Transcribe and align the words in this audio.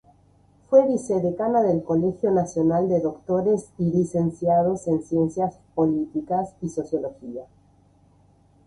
Fue 0.67 0.87
vicedecana 0.87 1.61
del 1.61 1.83
Colegio 1.83 2.31
Nacional 2.31 2.89
de 2.89 3.01
Doctores 3.01 3.69
y 3.77 3.83
Licenciados 3.91 4.87
en 4.87 5.03
Ciencias 5.03 5.59
Políticas 5.75 6.55
y 6.59 6.69
Sociología. 6.69 7.45